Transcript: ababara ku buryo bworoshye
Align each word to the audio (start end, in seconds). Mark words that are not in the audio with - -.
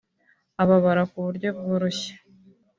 ababara 0.61 1.03
ku 1.11 1.17
buryo 1.25 1.47
bworoshye 1.57 2.11